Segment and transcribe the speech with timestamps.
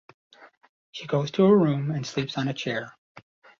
[0.91, 2.97] She goes to her room and sleeps on a chair.